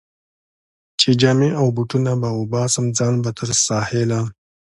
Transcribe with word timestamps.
چې 0.99 1.09
جامې 1.21 1.49
او 1.59 1.65
بوټونه 1.75 2.11
به 2.21 2.29
وباسم، 2.39 2.85
ځان 2.97 3.13
به 3.23 3.31
تر 3.39 3.49
ساحله. 3.67 4.19